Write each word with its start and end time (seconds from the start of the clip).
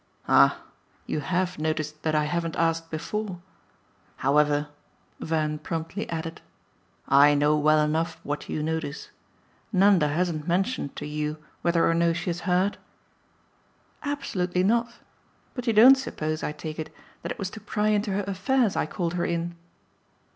"Ah 0.27 0.63
you 1.05 1.19
HAVE 1.19 1.59
noticed 1.59 2.01
that 2.01 2.15
I 2.15 2.23
haven't 2.23 2.55
asked 2.55 2.89
before? 2.89 3.37
However," 4.15 4.69
Van 5.19 5.59
promptly 5.59 6.09
added, 6.09 6.41
"I 7.07 7.35
know 7.35 7.55
well 7.55 7.79
enough 7.81 8.19
what 8.23 8.49
you 8.49 8.63
notice. 8.63 9.11
Nanda 9.71 10.07
hasn't 10.07 10.47
mentioned 10.47 10.95
to 10.95 11.05
you 11.05 11.37
whether 11.61 11.87
or 11.87 11.93
no 11.93 12.13
she 12.13 12.31
has 12.31 12.39
heard?" 12.49 12.79
"Absolutely 14.01 14.63
not. 14.63 14.91
But 15.53 15.67
you 15.67 15.73
don't 15.73 15.93
suppose, 15.93 16.41
I 16.41 16.51
take 16.51 16.79
it, 16.79 16.91
that 17.21 17.31
it 17.31 17.37
was 17.37 17.51
to 17.51 17.59
pry 17.61 17.89
into 17.89 18.09
her 18.13 18.23
affairs 18.23 18.75
I 18.75 18.87
called 18.87 19.13
her 19.13 19.25
in." 19.25 19.55